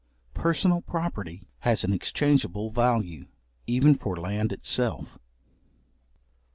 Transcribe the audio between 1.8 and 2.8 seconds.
an exchangeable